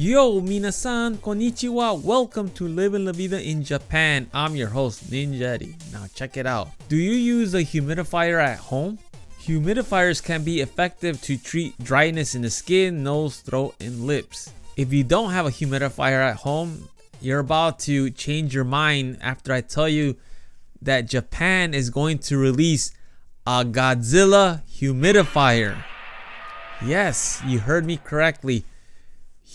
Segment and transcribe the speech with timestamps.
[0.00, 2.00] Yo, minasan, konnichiwa.
[2.00, 4.30] Welcome to Living La Vida in Japan.
[4.32, 5.74] I'm your host, Ninja Eddie.
[5.92, 6.68] Now, check it out.
[6.88, 9.00] Do you use a humidifier at home?
[9.42, 14.52] Humidifiers can be effective to treat dryness in the skin, nose, throat, and lips.
[14.76, 16.88] If you don't have a humidifier at home,
[17.20, 20.14] you're about to change your mind after I tell you
[20.80, 22.92] that Japan is going to release
[23.44, 25.82] a Godzilla humidifier.
[26.86, 28.64] Yes, you heard me correctly.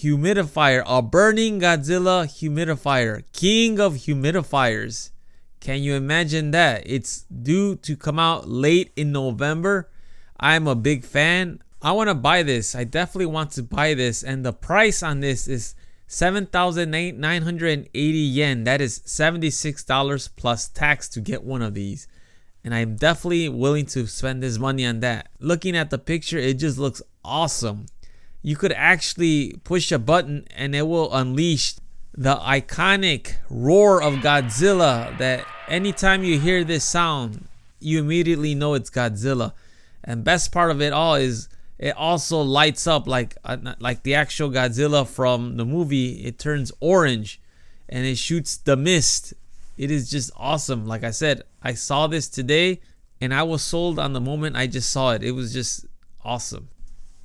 [0.01, 5.11] Humidifier, a burning Godzilla humidifier, king of humidifiers.
[5.59, 6.81] Can you imagine that?
[6.85, 9.91] It's due to come out late in November.
[10.39, 11.61] I'm a big fan.
[11.81, 12.73] I want to buy this.
[12.73, 14.23] I definitely want to buy this.
[14.23, 15.75] And the price on this is
[16.07, 18.63] 7,980 yen.
[18.63, 22.07] That is $76 plus tax to get one of these.
[22.63, 25.29] And I'm definitely willing to spend this money on that.
[25.39, 27.85] Looking at the picture, it just looks awesome.
[28.43, 31.75] You could actually push a button and it will unleash
[32.13, 37.47] the iconic roar of Godzilla that anytime you hear this sound,
[37.79, 39.53] you immediately know it's Godzilla.
[40.03, 41.47] And best part of it all is
[41.79, 46.25] it also lights up like uh, like the actual Godzilla from the movie.
[46.25, 47.39] It turns orange
[47.87, 49.33] and it shoots the mist.
[49.77, 50.85] It is just awesome.
[50.85, 52.81] Like I said, I saw this today
[53.21, 55.23] and I was sold on the moment I just saw it.
[55.23, 55.85] It was just
[56.25, 56.67] awesome.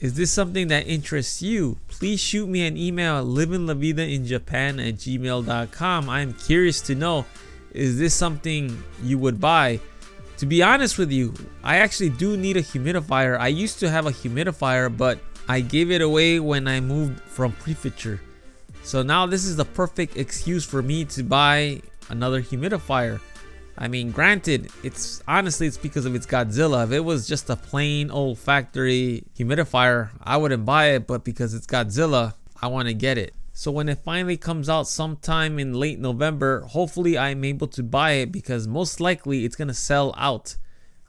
[0.01, 1.77] Is this something that interests you?
[1.89, 6.09] Please shoot me an email at livinglavidainjapan at gmail.com.
[6.09, 7.27] I am curious to know
[7.73, 9.81] is this something you would buy?
[10.37, 13.39] To be honest with you, I actually do need a humidifier.
[13.41, 15.19] I used to have a humidifier, but
[15.49, 18.21] I gave it away when I moved from prefecture.
[18.85, 23.21] So now this is the perfect excuse for me to buy another humidifier.
[23.81, 26.83] I mean, granted, it's honestly it's because of its Godzilla.
[26.83, 31.55] If it was just a plain old factory humidifier, I wouldn't buy it, but because
[31.55, 33.34] it's Godzilla, I want to get it.
[33.53, 38.12] So when it finally comes out sometime in late November, hopefully I'm able to buy
[38.12, 40.56] it because most likely it's going to sell out.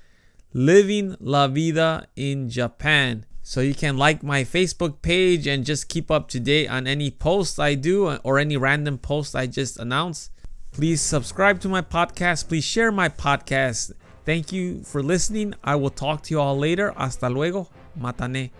[0.54, 3.26] living la vida in Japan.
[3.42, 7.10] So you can like my Facebook page and just keep up to date on any
[7.10, 10.30] posts I do or any random post I just announced.
[10.72, 12.48] Please subscribe to my podcast.
[12.48, 13.92] Please share my podcast.
[14.24, 15.56] Thank you for listening.
[15.64, 16.92] I will talk to you all later.
[16.92, 17.70] Hasta luego.
[18.00, 18.52] Matane.